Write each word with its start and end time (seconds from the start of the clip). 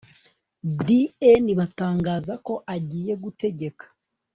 Dn 0.87 1.45
batangaza 1.59 2.33
ko 2.45 2.53
agiye 2.75 3.13
gutegeka 3.23 3.85